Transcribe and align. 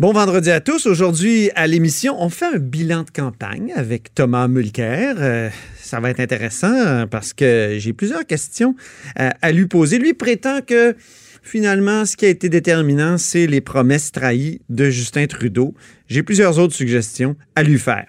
Bon 0.00 0.12
vendredi 0.12 0.52
à 0.52 0.60
tous. 0.60 0.86
Aujourd'hui, 0.86 1.50
à 1.56 1.66
l'émission, 1.66 2.22
on 2.22 2.28
fait 2.28 2.44
un 2.44 2.58
bilan 2.58 3.02
de 3.02 3.10
campagne 3.10 3.72
avec 3.74 4.14
Thomas 4.14 4.46
Mulcair. 4.46 5.16
Euh, 5.18 5.50
ça 5.76 5.98
va 5.98 6.10
être 6.10 6.20
intéressant 6.20 6.72
euh, 6.72 7.06
parce 7.06 7.32
que 7.32 7.74
j'ai 7.78 7.92
plusieurs 7.92 8.24
questions 8.24 8.76
euh, 9.18 9.30
à 9.42 9.50
lui 9.50 9.66
poser. 9.66 9.98
Lui 9.98 10.14
prétend 10.14 10.60
que 10.60 10.94
finalement, 11.42 12.04
ce 12.04 12.16
qui 12.16 12.26
a 12.26 12.28
été 12.28 12.48
déterminant, 12.48 13.18
c'est 13.18 13.48
les 13.48 13.60
promesses 13.60 14.12
trahies 14.12 14.60
de 14.68 14.88
Justin 14.88 15.26
Trudeau. 15.26 15.74
J'ai 16.06 16.22
plusieurs 16.22 16.60
autres 16.60 16.76
suggestions 16.76 17.34
à 17.56 17.64
lui 17.64 17.80
faire. 17.80 18.06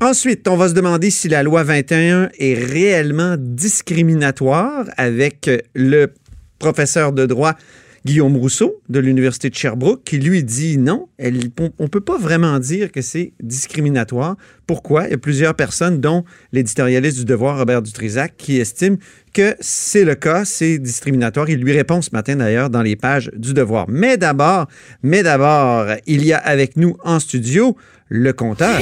Ensuite, 0.00 0.46
on 0.46 0.56
va 0.56 0.68
se 0.68 0.74
demander 0.74 1.10
si 1.10 1.28
la 1.28 1.42
loi 1.42 1.64
21 1.64 2.28
est 2.38 2.54
réellement 2.54 3.34
discriminatoire 3.36 4.84
avec 4.96 5.50
le 5.74 6.06
professeur 6.60 7.12
de 7.12 7.26
droit 7.26 7.56
Guillaume 8.06 8.36
Rousseau 8.36 8.80
de 8.88 9.00
l'Université 9.00 9.50
de 9.50 9.56
Sherbrooke 9.56 10.04
qui 10.04 10.18
lui 10.18 10.44
dit 10.44 10.78
non, 10.78 11.08
on 11.18 11.82
ne 11.82 11.88
peut 11.88 12.00
pas 12.00 12.16
vraiment 12.16 12.60
dire 12.60 12.92
que 12.92 13.02
c'est 13.02 13.32
discriminatoire. 13.42 14.36
Pourquoi? 14.68 15.06
Il 15.06 15.10
y 15.10 15.14
a 15.14 15.18
plusieurs 15.18 15.54
personnes, 15.54 16.00
dont 16.00 16.24
l'éditorialiste 16.52 17.18
du 17.18 17.24
Devoir, 17.24 17.58
Robert 17.58 17.82
Dutrisac, 17.82 18.36
qui 18.36 18.58
estiment 18.58 18.96
que 19.34 19.56
c'est 19.58 20.04
le 20.04 20.14
cas, 20.14 20.44
c'est 20.44 20.78
discriminatoire. 20.78 21.50
Il 21.50 21.58
lui 21.58 21.72
répond 21.72 22.00
ce 22.00 22.10
matin 22.12 22.36
d'ailleurs 22.36 22.70
dans 22.70 22.82
les 22.82 22.94
pages 22.94 23.28
du 23.36 23.54
Devoir. 23.54 23.86
Mais 23.88 24.16
d'abord, 24.16 24.68
mais 25.02 25.24
d'abord, 25.24 25.86
il 26.06 26.24
y 26.24 26.32
a 26.32 26.38
avec 26.38 26.76
nous 26.76 26.96
en 27.02 27.18
studio 27.18 27.76
le 28.08 28.32
compteur. 28.32 28.80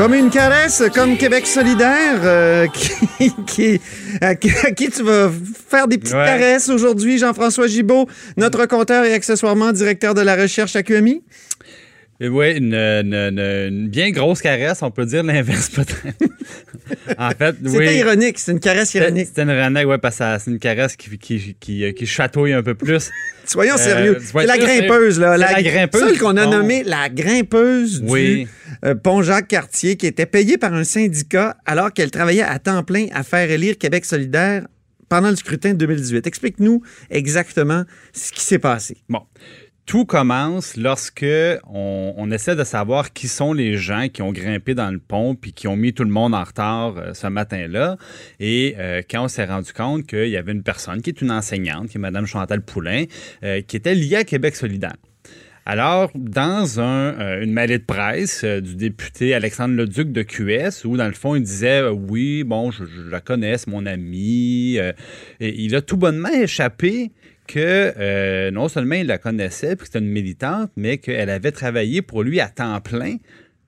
Comme 0.00 0.14
une 0.14 0.30
caresse, 0.30 0.82
comme 0.94 1.18
Québec 1.18 1.46
solidaire, 1.46 2.20
euh, 2.24 2.66
qui, 3.18 3.34
qui- 3.46 3.80
à, 4.22 4.34
qui, 4.34 4.88
tu 4.90 5.02
vas 5.02 5.30
faire 5.68 5.88
des 5.88 5.98
petites 5.98 6.14
Ouais. 6.14 6.24
caresses 6.24 6.70
aujourd'hui, 6.70 7.18
Jean-François 7.18 7.66
Gibault, 7.66 8.08
notre 8.38 8.64
compteur 8.64 9.04
et 9.04 9.12
accessoirement 9.12 9.72
directeur 9.72 10.14
de 10.14 10.22
la 10.22 10.36
recherche 10.36 10.74
à 10.74 10.82
QMI. 10.82 11.22
Oui, 12.20 12.52
une, 12.56 12.74
une- 12.74 13.14
une- 13.38 13.88
bien 13.88 14.10
grosse 14.10 14.42
caresse, 14.42 14.82
on 14.82 14.90
peut 14.90 15.06
dire 15.06 15.22
l'inverse 15.22 15.68
peut-être. 15.74 16.30
en 17.18 17.30
fait, 17.30 17.56
C'était 17.64 17.78
oui. 17.78 17.96
ironique, 17.96 18.38
c'est 18.38 18.52
une 18.52 18.60
caresse 18.60 18.92
ironique. 18.94 19.26
C'était 19.28 19.42
une 19.42 19.50
renègue, 19.50 19.86
ouais, 19.86 19.98
parce 19.98 20.18
que 20.18 20.24
c'est 20.38 20.50
une 20.50 20.58
caresse 20.58 20.96
qui, 20.96 21.16
qui, 21.18 21.56
qui, 21.58 21.84
euh, 21.84 21.92
qui 21.92 22.06
chatouille 22.06 22.52
un 22.52 22.62
peu 22.62 22.74
plus. 22.74 23.10
Soyons 23.46 23.74
Euh, 23.74 23.78
sérieux. 23.78 24.18
C'est 24.20 24.46
la 24.46 24.58
grimpeuse, 24.58 25.18
là. 25.18 25.32
C'est 25.38 25.54
la 25.54 25.62
grimpeuse 25.62 26.00
Celle 26.10 26.18
qu'on 26.18 26.36
a 26.36 26.46
nommée 26.46 26.82
la 26.84 27.08
grimpeuse 27.08 28.02
Oui. 28.06 28.44
du 28.44 28.48
euh, 28.84 28.94
pont 28.94 29.22
Jacques-Cartier, 29.22 29.96
qui 29.96 30.06
était 30.06 30.26
payée 30.26 30.58
par 30.58 30.74
un 30.74 30.84
syndicat 30.84 31.56
alors 31.64 31.92
qu'elle 31.92 32.10
travaillait 32.10 32.42
à 32.42 32.58
temps 32.58 32.82
plein 32.82 33.06
à 33.14 33.22
faire 33.22 33.50
élire 33.50 33.78
Québec 33.78 34.04
solidaire 34.04 34.66
pendant 35.08 35.30
le 35.30 35.36
scrutin 35.36 35.70
de 35.72 35.78
2018. 35.78 36.26
Explique-nous 36.26 36.82
exactement 37.10 37.84
ce 38.12 38.30
qui 38.30 38.42
s'est 38.44 38.58
passé. 38.60 38.98
Bon. 39.08 39.22
Tout 39.90 40.04
commence 40.04 40.76
lorsque 40.76 41.26
on, 41.66 42.30
essaie 42.30 42.54
de 42.54 42.62
savoir 42.62 43.12
qui 43.12 43.26
sont 43.26 43.52
les 43.52 43.76
gens 43.76 44.06
qui 44.06 44.22
ont 44.22 44.30
grimpé 44.30 44.72
dans 44.72 44.88
le 44.88 45.00
pont 45.00 45.34
puis 45.34 45.52
qui 45.52 45.66
ont 45.66 45.74
mis 45.74 45.92
tout 45.92 46.04
le 46.04 46.10
monde 46.10 46.32
en 46.32 46.44
retard 46.44 46.96
euh, 46.96 47.12
ce 47.12 47.26
matin-là. 47.26 47.96
Et 48.38 48.76
euh, 48.78 49.02
quand 49.10 49.24
on 49.24 49.26
s'est 49.26 49.46
rendu 49.46 49.72
compte 49.72 50.06
qu'il 50.06 50.28
y 50.28 50.36
avait 50.36 50.52
une 50.52 50.62
personne 50.62 51.02
qui 51.02 51.10
est 51.10 51.20
une 51.20 51.32
enseignante, 51.32 51.88
qui 51.88 51.96
est 51.96 52.00
Mme 52.00 52.26
Chantal 52.26 52.62
Poulain, 52.62 53.06
euh, 53.42 53.62
qui 53.62 53.74
était 53.74 53.96
liée 53.96 54.14
à 54.14 54.22
Québec 54.22 54.54
solidaire. 54.54 54.94
Alors, 55.66 56.10
dans 56.14 56.66
euh, 56.78 57.42
une 57.42 57.52
mêlée 57.52 57.78
de 57.78 57.84
presse 57.84 58.44
euh, 58.44 58.60
du 58.60 58.76
député 58.76 59.34
Alexandre 59.34 59.74
Leduc 59.74 60.10
de 60.10 60.22
QS, 60.22 60.86
où 60.86 60.96
dans 60.96 61.06
le 61.06 61.12
fond, 61.12 61.34
il 61.34 61.42
disait 61.42 61.82
euh, 61.82 61.90
Oui, 61.90 62.44
bon, 62.44 62.70
je, 62.70 62.84
la 63.10 63.20
connais, 63.20 63.56
mon 63.66 63.84
ami. 63.84 64.78
et 64.78 65.62
il 65.62 65.74
a 65.74 65.82
tout 65.82 65.96
bonnement 65.96 66.30
échappé 66.30 67.10
que 67.46 68.50
non 68.50 68.68
seulement 68.68 68.94
il 68.94 69.06
la 69.06 69.18
connaissait, 69.18 69.76
puis 69.76 69.78
que 69.78 69.86
c'était 69.86 69.98
une 69.98 70.10
militante, 70.10 70.70
mais 70.76 70.98
qu'elle 70.98 71.30
avait 71.30 71.52
travaillé 71.52 72.00
pour 72.00 72.22
lui 72.22 72.40
à 72.40 72.48
temps 72.48 72.80
plein 72.80 73.16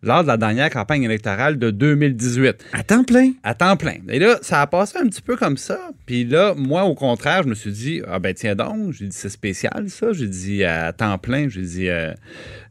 lors 0.03 0.23
de 0.23 0.29
la 0.29 0.37
dernière 0.37 0.69
campagne 0.71 1.05
électorale 1.05 1.59
de 1.59 1.71
2018 1.71 2.65
À 2.73 2.83
temps 2.83 3.05
plein? 3.05 3.33
à 3.43 3.55
temps 3.55 3.77
plein. 3.77 3.97
Et 4.09 4.19
là, 4.19 4.37
ça 4.43 4.61
a 4.61 4.67
passé 4.67 4.99
un 4.99 5.07
petit 5.07 5.23
peu 5.23 5.37
comme 5.37 5.57
ça. 5.57 5.79
Puis 6.07 6.25
là, 6.25 6.55
moi, 6.57 6.85
au 6.85 6.95
contraire, 6.95 7.43
je 7.45 7.49
me 7.49 7.55
suis 7.55 7.71
dit, 7.73 8.03
ah 8.09 8.19
ben 8.19 8.35
tiens 8.35 8.55
donc, 8.57 8.93
j'ai 8.93 9.07
dit, 9.07 9.17
c'est 9.17 9.29
spécial 9.29 9.85
ça. 9.89 10.13
J'ai 10.13 10.27
dit, 10.29 10.65
à 10.65 10.93
temps 10.93 11.19
plein, 11.19 11.49
j'ai 11.49 11.63
dit, 11.63 11.89
euh, 11.89 12.13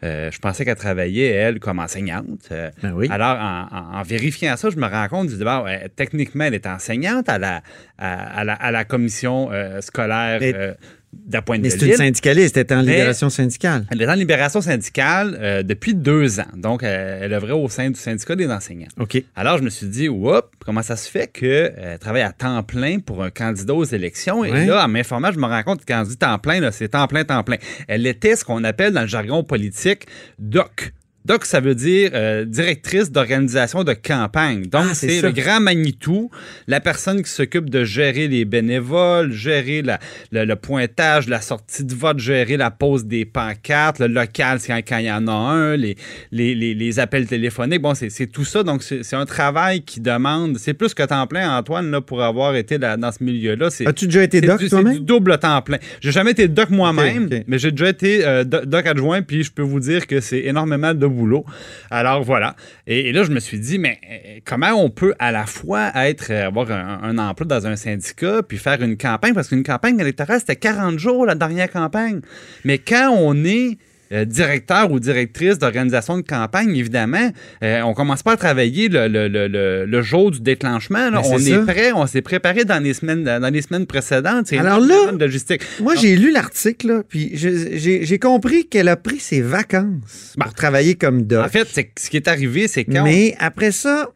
euh, 0.04 0.30
je 0.32 0.40
pensais 0.40 0.66
qu'elle 0.66 0.76
travaillait, 0.76 1.28
elle, 1.30 1.60
comme 1.60 1.80
enseignante. 1.80 2.50
Euh, 2.52 2.70
Ben 2.84 2.92
oui. 2.94 3.08
Alors, 3.10 3.38
en, 3.40 3.68
en- 3.72 4.00
en 4.00 4.04
vérifiant 4.04 4.58
ça, 4.58 4.70
je 4.70 4.78
me 4.78 4.86
rends 4.88 5.08
compte, 5.08 5.30
je 5.30 5.36
dis, 5.36 5.44
ouais, 5.44 5.90
techniquement, 5.96 6.44
elle 6.46 6.56
est 6.56 6.68
enseignante 6.68 7.30
à 7.30 7.38
la, 7.40 7.62
à, 7.98 8.40
à 8.40 8.44
la, 8.44 8.54
à 8.54 8.72
la 8.72 8.84
commission 8.84 9.50
euh, 9.52 9.80
scolaire 9.82 10.40
Mais- 10.42 10.76
euh, 11.14 11.18
d'Appointe 11.28 11.62
Mais 11.62 11.70
de 11.70 11.78
c'est 11.78 11.88
une 11.88 11.96
syndicaliste, 11.96 12.58
elle 12.58 12.64
était 12.64 12.76
en 12.76 12.84
Mais- 12.84 12.92
libération 12.94 13.30
syndicale. 13.30 13.86
Elle 13.92 14.02
est 14.02 14.08
en 14.10 14.14
libération 14.16 14.62
syndicale 14.62 15.38
euh, 15.42 15.64
depuis 15.64 15.94
deux 15.94 16.40
ans. 16.40 16.46
Donc, 16.56 16.84
euh, 16.84 17.20
elle 17.22 17.34
œuvrait 17.34 17.54
au 17.54 17.68
sein 17.70 17.90
du 17.90 18.00
syndicat 18.00 18.36
des 18.36 18.48
enseignants. 18.50 18.88
OK. 19.00 19.22
Alors, 19.36 19.58
je 19.58 19.64
me 19.64 19.70
suis 19.70 19.88
dit, 19.88 20.10
oups, 20.10 20.42
comment 20.66 20.82
ça 20.84 20.96
se 20.96 21.10
fait 21.10 21.28
qu'elle 21.28 21.98
travaille 22.00 22.22
à 22.24 22.32
temps 22.32 22.64
plein 22.64 23.00
pour 23.00 23.24
un 23.24 23.30
candidat 23.30 23.74
aux 23.74 23.84
élections? 23.84 24.40
Ouais. 24.42 24.64
Et 24.64 24.66
là, 24.66 24.84
en 24.86 24.88
m'informant, 24.88 25.32
je 25.32 25.40
me 25.40 25.46
rends 25.46 25.64
compte 25.64 25.82
que 25.82 25.86
quand 25.88 26.04
je 26.06 26.10
dis 26.12 26.18
temps 26.18 26.38
plein, 26.40 26.70
c'est 26.72 26.90
temps 26.90 27.08
plein, 27.08 27.24
temps 27.24 27.44
plein. 27.44 27.58
Elle 27.88 28.06
était 28.08 28.36
ce 28.36 28.44
qu'on 28.46 28.64
appelle 28.64 28.94
dans 28.94 29.02
le 29.02 29.08
jargon 29.08 29.44
politique 29.44 30.06
DOC. 30.40 30.94
DOC, 31.26 31.46
ça 31.46 31.60
veut 31.60 31.76
dire 31.76 32.12
euh, 32.14 32.46
directrice 32.46 33.12
d'organisation 33.12 33.84
de 33.84 33.94
campagne. 33.94 34.64
Donc, 34.66 34.86
Ah, 34.90 34.94
c'est 34.94 35.10
c'est 35.10 35.22
le 35.22 35.32
grand 35.32 35.60
Manitou, 35.60 36.32
la 36.68 36.80
personne 36.80 37.22
qui 37.22 37.30
s'occupe 37.30 37.70
de 37.70 37.84
gérer 37.84 38.28
les 38.28 38.44
bénévoles, 38.46 39.32
gérer 39.32 39.82
la- 39.82 40.00
le, 40.32 40.46
le 40.46 40.56
pointage, 40.56 41.28
la 41.28 41.42
sortie 41.42 41.84
de 41.86 41.94
vote, 41.94 42.20
gérer 42.20 42.58
la 42.58 42.72
pose 42.72 43.06
des 43.06 43.26
pancartes, 43.26 44.00
le 44.00 44.08
local 44.08 44.60
quand, 44.66 44.78
quand 44.88 44.98
il 44.98 45.06
y 45.06 45.12
en 45.12 45.28
a 45.28 45.32
un, 45.32 45.76
les, 45.78 45.96
les, 46.32 46.56
les- 46.56 46.74
les 46.74 47.00
appels 47.00 47.28
téléphoniques. 47.28 47.82
Bon, 47.82 47.94
c'est 47.94 48.10
c'est 48.10 48.28
tout 48.28 48.46
ça. 48.46 48.64
Donc, 48.64 48.82
c'est 48.84 49.04
c'est 49.04 49.16
un 49.16 49.26
travail 49.26 49.82
qui 49.84 50.00
demande. 50.02 50.58
C'est 50.58 50.74
plus 50.74 50.94
que 50.94 51.04
temps 51.04 51.28
plein, 51.28 51.56
Antoine, 51.58 51.92
là, 51.92 52.02
pour 52.02 52.24
avoir 52.24 52.56
été 52.56 52.78
là- 52.78 52.98
dans 52.98 53.12
ce 53.12 53.24
milieu-là. 53.24 53.70
C'est- 53.70 53.88
As-tu 53.88 54.06
déjà 54.08 54.24
été 54.24 54.40
c'est 54.40 54.48
doc 54.48 54.58
du- 54.60 54.66
c'est 54.66 54.70
toi-même? 54.72 54.94
du 54.94 55.02
double 55.02 55.38
temps 55.38 55.62
plein. 55.62 55.78
J'ai 56.00 56.12
jamais 56.12 56.32
été 56.32 56.48
doc 56.48 56.70
moi-même, 56.72 57.30
mais 57.48 57.60
j'ai 57.60 57.72
déjà 57.72 57.90
été 57.90 58.26
euh, 58.26 58.44
do- 58.44 58.66
doc 58.66 58.86
adjoint, 58.88 59.22
puis 59.22 59.44
je 59.44 59.52
peux 59.52 59.62
vous 59.62 59.80
dire 59.80 60.08
que 60.08 60.20
c'est 60.20 60.40
énormément 60.40 60.94
de 60.94 61.06
boulot. 61.12 61.46
Alors 61.90 62.24
voilà. 62.24 62.56
Et, 62.88 63.12
là, 63.12 63.24
je 63.24 63.32
me 63.32 63.40
suis 63.40 63.60
dit, 63.60 63.80
mais 63.80 64.00
euh, 64.10 64.40
comment 64.46 64.72
on 64.72 64.90
peut 64.90 65.14
à 65.20 65.32
la 65.32 65.46
fois 65.46 65.92
être 65.96 66.32
euh, 66.32 66.48
avoir 66.48 66.72
un, 66.72 67.00
un 67.04 67.18
emploi 67.18 67.46
dans 67.46 67.68
un 67.68 67.76
syndicat, 67.76 68.42
puis 68.48 68.58
faire 68.58 68.82
une 68.82 68.98
campagne, 68.98 69.34
parce 69.34 69.50
qu'une 69.50 69.64
campagne 69.64 70.00
électorale, 70.00 70.40
c'était 70.40 70.56
40 70.56 70.98
jours 71.00 71.26
la 71.26 71.36
dernière 71.36 71.72
campagne. 71.72 72.22
Mais 72.64 72.78
quand 72.78 73.12
on 73.12 73.44
est 73.46 73.78
euh, 74.12 74.26
directeur 74.26 74.92
ou 74.92 75.00
directrice 75.00 75.58
d'organisation 75.58 76.18
de 76.18 76.22
campagne, 76.22 76.76
évidemment, 76.76 77.32
euh, 77.64 77.82
on 77.82 77.94
commence 77.94 78.24
pas 78.24 78.34
à 78.34 78.38
travailler 78.38 78.90
le, 78.90 79.08
le- 79.08 79.28
le- 79.28 79.48
le- 79.48 79.86
le 79.86 80.02
jour 80.02 80.32
du 80.32 80.40
déclenchement. 80.42 81.10
là. 81.10 81.22
C'est 81.24 81.34
On 81.34 81.40
est 81.62 81.66
prêt, 81.66 81.92
on 81.94 82.06
s'est 82.08 82.22
préparé 82.22 82.66
dans 82.66 82.84
les 82.84 82.94
semaines, 82.94 83.24
dans 83.24 83.54
les 83.54 83.62
semaines 83.62 83.86
précédentes. 83.86 84.52
Alors 84.54 84.80
là, 84.80 85.12
logistique. 85.18 85.62
Moi, 85.80 85.96
j'ai 85.96 86.16
lu 86.16 86.32
l'article, 86.32 87.04
puis 87.08 87.32
j'ai 87.36 88.20
compris 88.20 88.68
qu'elle 88.68 88.88
a 88.90 88.96
pris 88.98 89.20
ses 89.20 89.42
vacances 89.42 90.34
pour 90.38 90.46
Bah. 90.48 90.52
travailler 90.56 90.96
comme 90.96 91.24
doc. 91.24 91.46
En 91.46 91.50
fait, 91.50 91.68
ce 91.98 92.10
qui 92.10 92.18
est 92.18 92.28
arrivé, 92.28 92.68
c'est 92.68 92.84
quand 92.86 93.04
Mais 93.04 93.36
après 93.40 93.72
ça, 93.72 94.10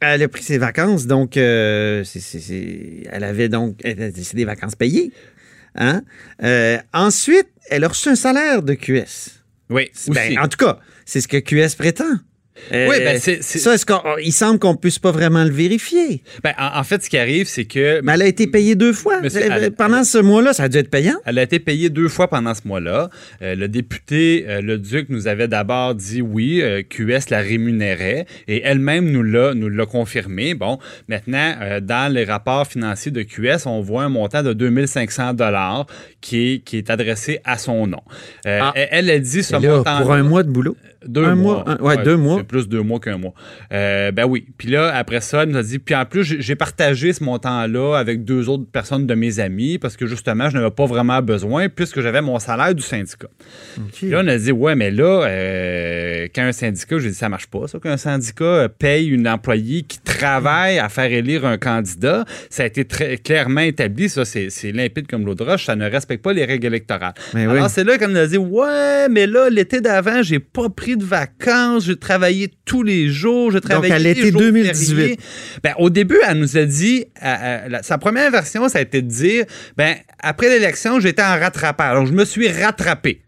elle 0.00 0.22
a 0.22 0.28
pris 0.28 0.42
ses 0.42 0.58
vacances, 0.58 1.06
donc 1.06 1.36
euh, 1.36 2.02
elle 3.10 3.24
avait 3.24 3.48
donc 3.48 3.76
c'est 3.84 4.34
des 4.34 4.44
vacances 4.44 4.74
payées. 4.74 5.12
Hein? 5.74 6.02
Euh, 6.42 6.78
ensuite, 6.92 7.48
elle 7.70 7.84
a 7.84 7.88
reçu 7.88 8.08
un 8.08 8.16
salaire 8.16 8.62
de 8.62 8.74
QS. 8.74 9.42
Oui, 9.70 9.90
Ben, 10.08 10.38
en 10.38 10.48
tout 10.48 10.58
cas, 10.58 10.78
c'est 11.06 11.20
ce 11.20 11.28
que 11.28 11.38
QS 11.38 11.76
prétend. 11.76 12.18
Euh, 12.72 12.86
Oui, 12.88 12.96
ben, 12.98 13.18
c'est- 13.18 13.42
c'est- 13.42 13.58
Ça, 13.58 13.74
est-ce 13.74 13.86
qu'on- 13.86 14.02
il 14.22 14.32
semble 14.32 14.58
qu'on 14.58 14.76
puisse 14.76 14.98
pas 14.98 15.10
vraiment 15.10 15.42
le 15.42 15.50
vérifier. 15.50 16.22
Ben, 16.44 16.52
en, 16.58 16.80
en 16.80 16.84
fait, 16.84 17.02
ce 17.02 17.08
qui 17.08 17.16
arrive, 17.16 17.46
c'est 17.48 17.64
que 17.64 18.00
Mais 18.02 18.12
elle 18.12 18.22
a 18.22 18.26
été 18.26 18.46
payée 18.46 18.74
deux 18.74 18.92
fois. 18.92 19.20
Monsieur, 19.22 19.40
elle- 19.50 19.72
Pendant 19.72 20.04
ce 20.04 20.18
mois-là, 20.18 20.52
ça 20.52 20.64
a 20.64 20.68
dû 20.68 20.76
être 20.76 20.90
payant. 20.90 21.14
Elle 21.24 21.38
a 21.38 21.42
été 21.42 21.58
payée 21.58 21.88
deux 21.88 22.08
fois 22.08 22.28
pendant 22.28 22.54
ce 22.54 22.60
mois-là. 22.66 23.08
Euh, 23.40 23.54
le 23.54 23.68
député, 23.68 24.44
euh, 24.48 24.60
le 24.60 24.76
Duc, 24.78 25.06
nous 25.08 25.28
avait 25.28 25.48
d'abord 25.48 25.94
dit 25.94 26.20
oui, 26.20 26.60
euh, 26.62 26.82
QS 26.82 27.30
la 27.30 27.40
rémunérait 27.40 28.26
et 28.48 28.62
elle-même 28.64 29.10
nous 29.10 29.22
l'a, 29.22 29.54
nous 29.54 29.68
l'a 29.70 29.86
confirmé. 29.86 30.54
Bon, 30.54 30.78
maintenant, 31.08 31.54
dans 31.80 32.12
les 32.12 32.24
rapports 32.24 32.66
financiers 32.66 33.10
de 33.12 33.22
QS, 33.22 33.66
on 33.66 33.80
voit 33.80 34.02
un 34.04 34.08
montant 34.08 34.42
de 34.42 34.52
2500 34.52 35.32
dollars 35.34 35.86
qui 36.20 36.52
est, 36.54 36.58
qui 36.58 36.76
est 36.76 36.90
adressé 36.90 37.40
à 37.44 37.56
son 37.58 37.86
nom. 37.86 38.02
Ah. 38.44 38.72
elle, 38.74 38.88
elle 38.90 39.10
a 39.10 39.18
dit 39.18 39.42
ce 39.42 39.56
montant 39.56 40.02
pour 40.02 40.12
un 40.12 40.22
mois 40.22 40.42
de 40.42 40.50
boulot. 40.50 40.76
deux 41.06 41.24
Un 41.24 41.34
mois. 41.34 41.64
mois, 41.64 41.70
un- 41.70 41.82
ouais, 41.82 42.04
deux 42.04 42.16
mois. 42.16 42.41
Plus 42.44 42.68
deux 42.68 42.82
mois 42.82 43.00
qu'un 43.00 43.18
mois. 43.18 43.34
Euh, 43.72 44.12
ben 44.12 44.24
oui. 44.24 44.46
Puis 44.58 44.68
là, 44.68 44.94
après 44.94 45.20
ça, 45.20 45.42
elle 45.42 45.50
nous 45.50 45.58
a 45.58 45.62
dit. 45.62 45.78
Puis 45.78 45.94
en 45.94 46.04
plus, 46.04 46.24
j'ai 46.24 46.56
partagé 46.56 47.12
ce 47.12 47.22
montant-là 47.24 47.96
avec 47.96 48.24
deux 48.24 48.48
autres 48.48 48.64
personnes 48.70 49.06
de 49.06 49.14
mes 49.14 49.40
amis 49.40 49.78
parce 49.78 49.96
que 49.96 50.06
justement, 50.06 50.50
je 50.50 50.58
n'avais 50.58 50.70
pas 50.70 50.86
vraiment 50.86 51.20
besoin 51.22 51.68
puisque 51.68 52.00
j'avais 52.00 52.22
mon 52.22 52.38
salaire 52.38 52.74
du 52.74 52.82
syndicat. 52.82 53.28
Puis 53.94 54.10
là, 54.10 54.22
on 54.24 54.28
a 54.28 54.36
dit, 54.36 54.52
ouais, 54.52 54.74
mais 54.74 54.90
là, 54.90 55.24
euh, 55.26 56.28
quand 56.34 56.42
un 56.42 56.52
syndicat, 56.52 56.98
j'ai 56.98 57.10
dit, 57.10 57.14
ça 57.14 57.28
marche 57.28 57.46
pas, 57.46 57.66
ça, 57.68 57.78
qu'un 57.78 57.96
syndicat 57.96 58.44
euh, 58.44 58.68
paye 58.68 59.08
une 59.08 59.28
employée 59.28 59.82
qui 59.82 59.98
travaille 60.00 60.78
à 60.78 60.88
faire 60.88 61.10
élire 61.12 61.44
un 61.44 61.58
candidat. 61.58 62.24
Ça 62.50 62.64
a 62.64 62.66
été 62.66 62.84
très 62.84 63.16
clairement 63.16 63.60
établi, 63.60 64.08
ça, 64.08 64.24
c'est 64.24 64.72
limpide 64.72 65.06
comme 65.06 65.24
l'eau 65.24 65.34
de 65.34 65.42
roche, 65.42 65.66
ça 65.66 65.76
ne 65.76 65.88
respecte 65.88 66.22
pas 66.22 66.32
les 66.32 66.44
règles 66.44 66.66
électorales. 66.66 67.14
Mais 67.34 67.42
Alors, 67.42 67.64
oui. 67.64 67.70
c'est 67.70 67.84
là 67.84 67.98
qu'on 67.98 68.14
a 68.14 68.26
dit, 68.26 68.38
ouais, 68.38 69.08
mais 69.10 69.26
là, 69.26 69.50
l'été 69.50 69.80
d'avant, 69.80 70.22
j'ai 70.22 70.38
pas 70.38 70.68
pris 70.68 70.96
de 70.96 71.04
vacances, 71.04 71.84
j'ai 71.84 71.96
travaillé 71.96 72.31
tous 72.64 72.82
les 72.82 73.08
jours, 73.08 73.50
j'ai 73.52 73.60
travaillé 73.60 73.92
à 73.92 73.98
les 73.98 74.14
l'été 74.14 74.30
jours 74.30 74.40
2018. 74.40 74.96
fériés. 74.96 75.18
Ben, 75.62 75.74
au 75.78 75.90
début, 75.90 76.18
elle 76.26 76.38
nous 76.38 76.56
a 76.56 76.64
dit, 76.64 77.04
la- 77.22 77.82
sa 77.82 77.98
première 77.98 78.30
version, 78.30 78.68
ça 78.68 78.78
a 78.78 78.82
été 78.82 79.02
de 79.02 79.08
dire, 79.08 79.44
ben, 79.76 79.94
après 80.20 80.48
l'élection, 80.48 81.00
j'étais 81.00 81.22
en 81.22 81.38
rattrapage. 81.38 81.96
Donc, 81.96 82.06
je 82.08 82.12
me 82.12 82.24
suis 82.24 82.48
rattrapé. 82.48 83.20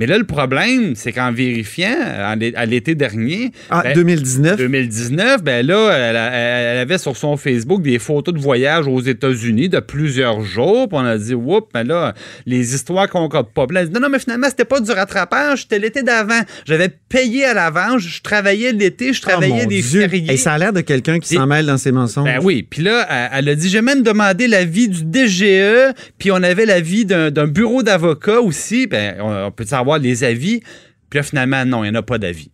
Mais 0.00 0.06
là, 0.06 0.16
le 0.16 0.24
problème, 0.24 0.94
c'est 0.94 1.12
qu'en 1.12 1.30
vérifiant, 1.30 1.94
en 1.94 2.38
à 2.56 2.64
l'été 2.64 2.94
dernier, 2.94 3.52
Ah, 3.68 3.82
ben, 3.84 3.92
2019. 3.94 4.56
2019, 4.56 5.42
ben 5.42 5.66
là, 5.66 5.90
elle, 5.92 6.78
avait 6.78 6.96
sur 6.96 7.18
son 7.18 7.36
Facebook 7.36 7.82
des 7.82 7.98
photos 7.98 8.32
de 8.32 8.40
voyage 8.40 8.86
aux 8.86 9.02
États-Unis 9.02 9.68
de 9.68 9.78
plusieurs 9.78 10.40
jours. 10.40 10.88
Puis 10.88 10.96
on 10.98 11.04
a 11.04 11.18
dit, 11.18 11.34
oups, 11.34 11.68
ben 11.74 11.86
là, 11.86 12.14
les 12.46 12.74
histoires 12.74 13.10
concordent 13.10 13.52
pas. 13.52 13.66
Puis 13.66 13.76
elle 13.76 13.82
a 13.82 13.86
dit, 13.88 13.92
non, 13.92 14.00
non, 14.00 14.08
mais 14.08 14.18
finalement, 14.18 14.46
c'était 14.48 14.64
pas 14.64 14.80
du 14.80 14.90
rattrapage, 14.90 15.62
c'était 15.64 15.78
l'été 15.78 16.02
d'avant. 16.02 16.40
J'avais 16.64 16.88
payé 17.10 17.44
à 17.44 17.52
l'avance, 17.52 18.00
je 18.00 18.22
travaillais 18.22 18.72
l'été, 18.72 19.12
je 19.12 19.20
Oh, 19.22 19.28
travaillais 19.28 19.66
les 19.66 19.82
Dieu. 19.82 20.00
fériés. 20.08 20.32
Et 20.32 20.38
ça 20.38 20.54
a 20.54 20.58
l'air 20.58 20.72
de 20.72 20.80
quelqu'un 20.80 21.18
qui 21.18 21.34
s'en 21.34 21.46
mêle 21.46 21.66
dans 21.66 21.76
ses 21.76 21.92
mensonges. 21.92 22.24
Ben 22.24 22.38
oui. 22.42 22.66
Puis 22.70 22.80
là, 22.82 23.06
elle- 23.10 23.28
elle 23.40 23.48
a 23.50 23.54
dit, 23.54 23.68
j'ai 23.68 23.82
même 23.82 24.02
demandé 24.02 24.46
l'avis 24.48 24.88
du 24.88 25.04
DGE, 25.04 25.92
puis 26.18 26.30
on 26.30 26.42
avait 26.42 26.64
l'avis 26.64 27.04
d'un 27.04 27.46
bureau 27.48 27.82
d'avocats 27.82 28.40
aussi. 28.40 28.86
Ben, 28.86 29.16
on, 29.20 29.46
on 29.46 29.50
peut 29.50 29.66
savoir 29.66 29.89
les 29.98 30.24
avis. 30.24 30.60
Puis 31.08 31.18
là, 31.18 31.22
finalement, 31.22 31.64
non, 31.64 31.84
il 31.84 31.90
n'y 31.90 31.96
en 31.96 32.00
a 32.00 32.02
pas 32.02 32.18
d'avis. 32.18 32.50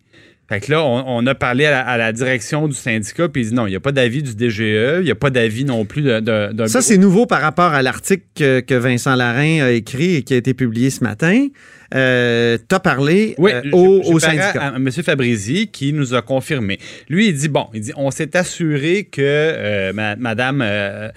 Fait 0.49 0.61
que 0.61 0.71
là, 0.71 0.81
on, 0.83 1.03
on 1.07 1.27
a 1.27 1.35
parlé 1.35 1.65
à 1.65 1.71
la, 1.71 1.79
à 1.81 1.97
la 1.97 2.13
direction 2.13 2.67
du 2.67 2.73
syndicat, 2.73 3.27
puis 3.27 3.41
ils 3.41 3.45
disent 3.45 3.53
non, 3.53 3.67
il 3.67 3.71
n'y 3.71 3.75
a 3.75 3.79
pas 3.81 3.91
d'avis 3.91 4.23
du 4.23 4.31
DGE, 4.31 4.59
il 4.99 5.03
n'y 5.03 5.11
a 5.11 5.15
pas 5.15 5.29
d'avis 5.29 5.65
non 5.65 5.83
plus 5.83 6.01
de- 6.01 6.19
de- 6.21 6.53
d'un 6.53 6.67
Ça, 6.67 6.81
c'est 6.81 6.97
nouveau 6.97 7.25
par 7.25 7.41
rapport 7.41 7.73
à 7.73 7.81
l'article 7.81 8.23
que, 8.35 8.59
que 8.61 8.73
Vincent 8.75 9.15
Larin 9.15 9.63
a 9.65 9.71
écrit 9.71 10.15
et 10.15 10.23
qui 10.23 10.33
a 10.33 10.37
été 10.37 10.53
publié 10.53 10.89
ce 10.89 11.03
matin. 11.03 11.47
Euh, 11.95 12.57
T'as 12.67 12.79
parlé 12.79 13.33
Oui, 13.37 13.51
euh, 13.53 13.61
j'ai- 13.63 13.71
au, 13.71 13.99
au 14.01 14.19
parlé 14.19 14.19
syndicat. 14.39 14.61
À, 14.61 14.73
à 14.73 14.75
M. 14.75 14.89
Fabrizi 14.91 15.67
qui 15.67 15.93
nous 15.93 16.13
a 16.15 16.21
confirmé. 16.21 16.79
Lui, 17.07 17.27
il 17.29 17.33
dit 17.33 17.47
bon, 17.47 17.67
il 17.73 17.79
dit 17.79 17.93
on 17.95 18.11
s'est 18.11 18.35
assuré 18.35 19.05
que 19.05 19.21
euh, 19.21 19.93
ma- 19.93 20.17
Madame 20.17 20.61
euh, 20.61 21.09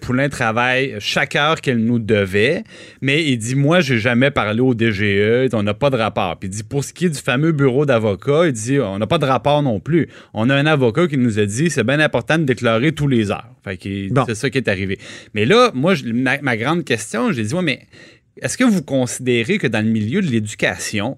Poulain 0.00 0.30
travaille 0.30 0.96
chaque 0.98 1.36
heure 1.36 1.60
qu'elle 1.60 1.78
nous 1.84 1.98
devait, 1.98 2.64
mais 3.02 3.22
il 3.24 3.36
dit 3.36 3.54
moi, 3.54 3.80
j'ai 3.80 3.98
jamais 3.98 4.30
parlé 4.30 4.60
au 4.60 4.74
DGE, 4.74 5.50
on 5.52 5.62
n'a 5.62 5.74
pas 5.74 5.90
de 5.90 5.96
rapport. 5.96 6.38
Puis 6.38 6.48
il 6.48 6.52
dit 6.52 6.62
pour 6.62 6.84
ce 6.84 6.94
qui 6.94 7.04
est 7.06 7.10
du 7.10 7.20
fameux 7.20 7.52
bureau 7.52 7.84
d'avocat, 7.84 8.46
il 8.46 8.52
dit 8.52 8.73
on 8.80 8.98
n'a 8.98 9.06
pas 9.06 9.18
de 9.18 9.24
rapport 9.26 9.62
non 9.62 9.80
plus. 9.80 10.08
On 10.32 10.50
a 10.50 10.54
un 10.54 10.66
avocat 10.66 11.06
qui 11.06 11.16
nous 11.18 11.38
a 11.38 11.46
dit 11.46 11.70
c'est 11.70 11.84
bien 11.84 12.00
important 12.00 12.38
de 12.38 12.44
déclarer 12.44 12.92
tous 12.92 13.08
les 13.08 13.30
heures. 13.30 13.48
Fait 13.64 13.76
que 13.76 14.12
Bon. 14.12 14.24
c'est 14.26 14.34
ça 14.34 14.50
qui 14.50 14.58
est 14.58 14.68
arrivé. 14.68 14.98
Mais 15.34 15.44
là, 15.46 15.70
moi, 15.74 15.94
je- 15.94 16.04
ma, 16.06 16.40
ma 16.42 16.56
grande 16.56 16.84
question, 16.84 17.32
j'ai 17.32 17.42
dit 17.44 17.54
ouais, 17.54 17.62
mais 17.62 17.80
est-ce 18.42 18.56
que 18.58 18.64
vous 18.64 18.82
considérez 18.82 19.58
que 19.58 19.66
dans 19.66 19.84
le 19.84 19.90
milieu 19.90 20.20
de 20.20 20.26
l'éducation, 20.26 21.16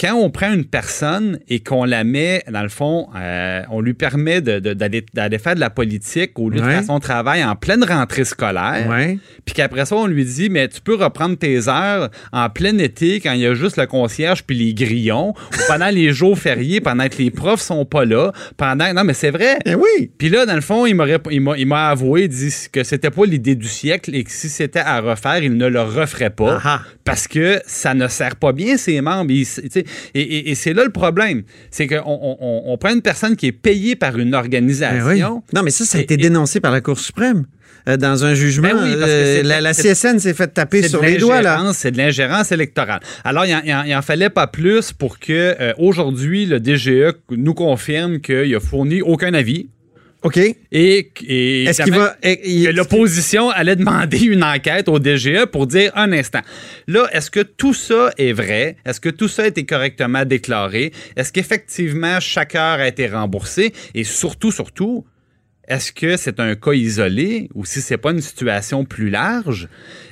quand 0.00 0.14
on 0.14 0.28
prend 0.28 0.52
une 0.52 0.64
personne 0.64 1.38
et 1.48 1.60
qu'on 1.60 1.84
la 1.84 2.02
met, 2.02 2.42
dans 2.50 2.62
le 2.62 2.68
fond, 2.68 3.08
euh, 3.16 3.62
on 3.70 3.80
lui 3.80 3.94
permet 3.94 4.40
d'aller 4.40 5.38
faire 5.38 5.54
de 5.54 5.60
la 5.60 5.70
politique 5.70 6.36
au 6.38 6.50
lieu 6.50 6.60
de 6.60 6.64
faire 6.64 6.82
son 6.84 6.98
travail 6.98 7.44
en 7.44 7.54
pleine 7.54 7.84
rentrée 7.84 8.24
scolaire, 8.24 8.88
Ouais. 8.88 9.18
puis 9.44 9.54
qu'après 9.54 9.86
ça, 9.86 9.94
on 9.96 10.06
lui 10.06 10.24
dit, 10.24 10.50
mais 10.50 10.68
tu 10.68 10.80
peux 10.80 10.96
reprendre 10.96 11.36
tes 11.38 11.68
heures 11.68 12.10
en 12.32 12.50
plein 12.50 12.76
été 12.78 13.20
quand 13.20 13.32
il 13.32 13.40
y 13.40 13.46
a 13.46 13.54
juste 13.54 13.76
le 13.76 13.86
concierge 13.86 14.42
puis 14.44 14.56
les 14.58 14.74
grillons, 14.74 15.30
ou 15.30 15.56
pendant 15.68 15.90
les 15.90 16.12
jours 16.12 16.36
fériés, 16.38 16.80
pendant 16.80 17.08
que 17.08 17.16
les 17.18 17.30
profs 17.30 17.60
sont 17.62 17.84
pas 17.84 18.04
là, 18.04 18.32
pendant... 18.56 18.92
Non, 18.92 19.04
mais 19.04 19.14
c'est 19.14 19.30
vrai. 19.30 19.58
Eh 19.64 19.74
oui. 19.76 20.10
Puis 20.18 20.28
là, 20.28 20.44
dans 20.44 20.54
le 20.56 20.60
fond, 20.60 20.86
il 20.86 20.94
m'a 20.96 21.88
avoué, 21.88 22.22
il 22.22 22.28
dit 22.28 22.52
que 22.72 22.82
c'était 22.82 23.10
pas 23.10 23.24
l'idée 23.26 23.54
du 23.54 23.68
siècle 23.68 24.14
et 24.14 24.24
que 24.24 24.30
si 24.32 24.48
c'était 24.48 24.80
à 24.80 25.00
refaire, 25.00 25.42
il 25.42 25.56
ne 25.56 25.66
le 25.68 25.80
referait 25.82 26.30
pas 26.30 26.58
Ah 26.64 26.80
ah. 26.80 26.82
parce 27.04 27.28
que 27.28 27.60
ça 27.66 27.94
ne 27.94 28.08
sert 28.08 28.36
pas 28.36 28.52
bien 28.52 28.76
ses 28.76 29.00
membres. 29.00 29.30
Il- 29.30 29.46
et 30.14 30.20
et- 30.22 30.50
et 30.50 30.54
c'est 30.54 30.72
là 30.74 30.84
le 30.84 30.90
problème. 30.90 31.42
C'est 31.70 31.86
qu'on 31.86 32.02
on, 32.04 32.36
on- 32.40 32.62
on 32.72 32.78
prend 32.78 32.92
une 32.92 33.02
personne 33.02 33.36
qui 33.36 33.46
est 33.46 33.52
payée 33.52 33.96
par 33.96 34.16
une 34.18 34.28
Eh 34.28 34.30
oui. 34.30 34.34
organisation. 34.36 35.42
Non, 35.52 35.62
mais 35.62 35.70
ça, 35.70 35.84
ça 35.84 35.98
a 35.98 36.00
été 36.00 36.14
et- 36.14 36.18
dénoncé 36.18 36.60
par 36.60 36.72
la 36.72 36.80
Cour 36.80 36.98
suprême. 36.98 37.44
Euh, 37.86 37.98
dans 37.98 38.24
un 38.24 38.32
jugement, 38.32 38.68
Ben 38.68 38.80
oui, 38.82 38.90
parce 38.98 39.10
que 39.10 39.46
euh, 39.46 39.60
la, 39.60 39.74
CSN 39.74 40.18
s'est 40.18 40.32
fait 40.32 40.46
taper 40.48 40.88
sur 40.88 41.02
les 41.02 41.18
doigts. 41.18 41.42
là. 41.42 41.70
C'est 41.74 41.90
de 41.90 41.98
l'ingérence 41.98 42.50
électorale. 42.50 43.00
Alors, 43.24 43.44
il 43.44 43.54
en, 43.54 43.60
il 43.62 43.74
en- 43.74 43.82
il 43.82 43.94
en 43.94 44.00
fallait 44.00 44.30
pas 44.30 44.46
plus 44.46 44.92
pour 44.92 45.18
que 45.18 45.32
euh, 45.60 45.74
aujourd'hui 45.76 46.46
le 46.46 46.60
DGE 46.60 47.12
nous 47.30 47.52
confirme 47.52 48.20
qu'il 48.20 48.54
a 48.54 48.60
fourni 48.60 49.02
aucun 49.02 49.34
avis 49.34 49.68
OK. 50.24 50.38
et, 50.38 50.56
et 50.72 51.64
Est-ce 51.64 51.82
qu'il 51.82 51.92
va. 51.94 52.16
l'opposition 52.72 53.50
allait 53.50 53.76
demander 53.76 54.20
une 54.24 54.42
enquête 54.42 54.88
au 54.88 54.98
DGE 54.98 55.44
pour 55.44 55.66
dire 55.66 55.92
un 55.94 56.12
instant. 56.12 56.40
Là, 56.88 57.06
est-ce 57.12 57.30
que 57.30 57.40
tout 57.40 57.74
ça 57.74 58.10
est 58.16 58.32
vrai? 58.32 58.76
Est-ce 58.86 59.00
que 59.00 59.10
tout 59.10 59.28
ça 59.28 59.42
a 59.42 59.46
été 59.46 59.66
correctement 59.66 60.24
déclaré? 60.24 60.92
Est-ce 61.16 61.30
qu'effectivement 61.30 62.20
chaque 62.20 62.54
heure 62.54 62.80
a 62.80 62.88
été 62.88 63.06
remboursée? 63.06 63.72
Et 63.94 64.04
surtout, 64.04 64.50
surtout, 64.50 65.04
est-ce 65.66 65.92
que 65.92 66.16
c'est 66.18 66.40
un 66.40 66.54
cas 66.54 66.72
isolé 66.72 67.48
ou 67.54 67.64
si 67.64 67.80
c'est 67.80 67.96
pas 67.96 68.10
une 68.12 68.20
situation 68.20 68.84
plus 68.84 69.08
large? 69.08 69.68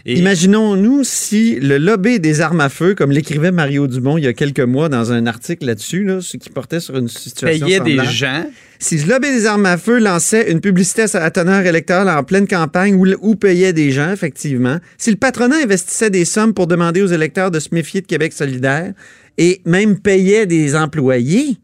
Et- 0.06 0.18
Imaginons-nous 0.18 1.04
si 1.04 1.60
le 1.60 1.76
lobby 1.78 2.20
des 2.20 2.40
armes 2.40 2.60
à 2.60 2.68
feu, 2.68 2.94
comme 2.94 3.10
l'écrivait 3.10 3.52
Mario 3.52 3.86
Dumont 3.86 4.16
il 4.18 4.24
y 4.24 4.26
a 4.26 4.32
quelques 4.32 4.60
mois 4.60 4.88
dans 4.88 5.12
un 5.12 5.26
article 5.26 5.66
là-dessus, 5.66 6.04
là, 6.04 6.20
ce 6.22 6.36
qui 6.38 6.48
portait 6.48 6.80
sur 6.80 6.96
une 6.96 7.08
situation 7.08 7.66
payait 7.66 7.80
des 7.80 8.04
gens. 8.04 8.46
Si 8.78 8.96
le 8.98 9.06
lobby 9.08 9.28
des 9.30 9.46
armes 9.46 9.66
à 9.66 9.76
feu 9.78 9.98
lançait 10.00 10.50
une 10.50 10.60
publicité 10.60 11.04
à 11.14 11.30
teneur 11.30 11.64
électorale 11.66 12.08
en 12.08 12.24
pleine 12.24 12.48
campagne 12.48 12.94
où, 12.94 13.06
où 13.20 13.36
payait 13.36 13.72
des 13.72 13.92
gens, 13.92 14.10
effectivement, 14.12 14.78
si 14.98 15.10
le 15.10 15.16
patronat 15.16 15.56
investissait 15.62 16.10
des 16.10 16.24
sommes 16.24 16.52
pour 16.54 16.66
demander 16.66 17.02
aux 17.02 17.06
électeurs 17.06 17.50
de 17.50 17.60
se 17.60 17.68
méfier 17.72 18.00
de 18.00 18.06
Québec 18.06 18.32
solidaire 18.32 18.92
et 19.38 19.60
même 19.66 20.00
payait 20.00 20.46
des 20.46 20.74
employés, 20.74 21.58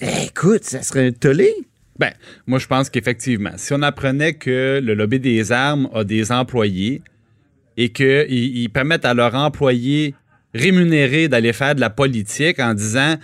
eh, 0.00 0.26
écoute, 0.26 0.64
ça 0.64 0.82
serait 0.82 1.06
un 1.08 1.12
tollé. 1.12 1.52
Ben, 1.98 2.12
moi, 2.46 2.58
je 2.58 2.66
pense 2.66 2.90
qu'effectivement, 2.90 3.52
si 3.56 3.72
on 3.72 3.82
apprenait 3.82 4.34
que 4.34 4.80
le 4.82 4.94
lobby 4.94 5.20
des 5.20 5.52
armes 5.52 5.88
a 5.94 6.04
des 6.04 6.32
employés 6.32 7.02
et 7.76 7.90
qu'ils 7.90 8.26
ils 8.30 8.68
permettent 8.68 9.04
à 9.04 9.14
leurs 9.14 9.34
employés 9.34 10.14
rémunérés 10.54 11.28
d'aller 11.28 11.52
faire 11.52 11.74
de 11.74 11.80
la 11.80 11.90
politique 11.90 12.60
en 12.60 12.74
disant 12.74 13.16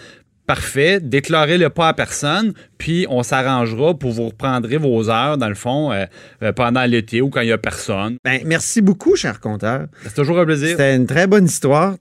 parfait, 0.51 0.99
déclarez-le 0.99 1.71
pas 1.71 1.87
à 1.87 1.95
personne, 1.95 2.55
puis 2.77 3.07
on 3.09 3.23
s'arrangera 3.23 3.97
pour 3.97 4.11
vous 4.11 4.31
reprendrez 4.31 4.79
vos 4.79 5.09
heures, 5.09 5.39
dans 5.39 5.49
le 5.49 5.55
fond, 5.55 5.93
euh, 5.93 6.07
euh, 6.43 6.53
pendant 6.53 6.85
l'été 6.87 7.21
ou 7.21 7.31
quand 7.31 7.43
il 7.43 7.51
y 7.51 7.53
a 7.53 7.59
personne. 7.59 8.17
Ben, 8.25 8.41
merci 8.45 8.83
beaucoup, 8.83 9.15
cher 9.15 9.39
compteur. 9.39 9.87
C'est 10.03 10.15
toujours 10.15 10.41
un 10.41 10.45
plaisir. 10.45 10.71
C'était 10.71 10.97
une 10.97 11.07
très 11.07 11.29
bonne 11.29 11.45
histoire. 11.45 11.95